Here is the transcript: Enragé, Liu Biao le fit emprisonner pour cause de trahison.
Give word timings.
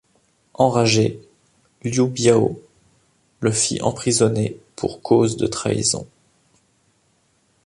Enragé, 0.55 1.19
Liu 1.83 2.07
Biao 2.07 2.59
le 3.39 3.51
fit 3.51 3.79
emprisonner 3.83 4.59
pour 4.75 5.03
cause 5.03 5.37
de 5.37 5.45
trahison. 5.45 6.07